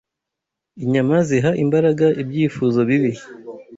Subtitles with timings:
[0.83, 3.13] Inyama Ziha Imbaraga Ibyifuzo Bibi